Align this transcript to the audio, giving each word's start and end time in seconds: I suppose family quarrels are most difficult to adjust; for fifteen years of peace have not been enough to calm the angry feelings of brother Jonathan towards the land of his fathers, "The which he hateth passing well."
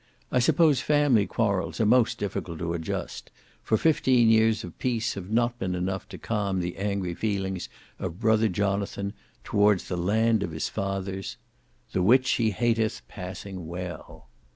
I 0.31 0.39
suppose 0.39 0.81
family 0.81 1.27
quarrels 1.27 1.79
are 1.79 1.85
most 1.85 2.17
difficult 2.17 2.57
to 2.57 2.73
adjust; 2.73 3.29
for 3.61 3.77
fifteen 3.77 4.29
years 4.29 4.63
of 4.63 4.75
peace 4.79 5.13
have 5.13 5.29
not 5.29 5.59
been 5.59 5.75
enough 5.75 6.09
to 6.09 6.17
calm 6.17 6.59
the 6.59 6.77
angry 6.77 7.13
feelings 7.13 7.69
of 7.99 8.19
brother 8.19 8.47
Jonathan 8.47 9.13
towards 9.43 9.89
the 9.89 9.97
land 9.97 10.41
of 10.41 10.53
his 10.53 10.67
fathers, 10.69 11.37
"The 11.91 12.01
which 12.01 12.31
he 12.31 12.49
hateth 12.49 13.03
passing 13.07 13.67
well." 13.67 14.27